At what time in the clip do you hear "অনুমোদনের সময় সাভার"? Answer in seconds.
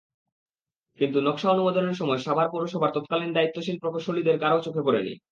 1.49-2.47